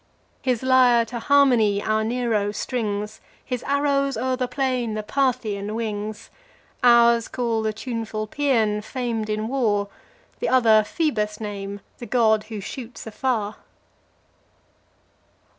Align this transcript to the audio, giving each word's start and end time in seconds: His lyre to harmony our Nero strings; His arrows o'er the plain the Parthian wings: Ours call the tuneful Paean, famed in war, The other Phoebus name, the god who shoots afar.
His 0.41 0.63
lyre 0.63 1.05
to 1.05 1.19
harmony 1.19 1.79
our 1.79 2.03
Nero 2.03 2.51
strings; 2.51 3.21
His 3.45 3.61
arrows 3.61 4.17
o'er 4.17 4.35
the 4.35 4.47
plain 4.47 4.95
the 4.95 5.03
Parthian 5.03 5.75
wings: 5.75 6.31
Ours 6.83 7.27
call 7.27 7.61
the 7.61 7.71
tuneful 7.71 8.25
Paean, 8.25 8.81
famed 8.83 9.29
in 9.29 9.47
war, 9.47 9.89
The 10.39 10.49
other 10.49 10.83
Phoebus 10.83 11.39
name, 11.39 11.81
the 11.99 12.07
god 12.07 12.45
who 12.45 12.59
shoots 12.59 13.05
afar. 13.05 13.57